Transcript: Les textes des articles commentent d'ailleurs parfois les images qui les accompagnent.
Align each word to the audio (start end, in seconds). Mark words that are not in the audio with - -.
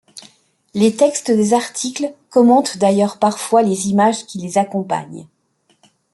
Les 0.73 0.95
textes 0.95 1.29
des 1.29 1.53
articles 1.53 2.11
commentent 2.31 2.79
d'ailleurs 2.79 3.19
parfois 3.19 3.61
les 3.61 3.89
images 3.89 4.25
qui 4.25 4.39
les 4.39 4.57
accompagnent. 4.57 5.27